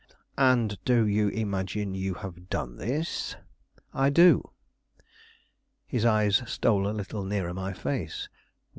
[0.39, 3.35] "And do you imagine you have done this?"
[3.93, 4.49] "I do."
[5.85, 8.27] His eyes stole a little nearer my face.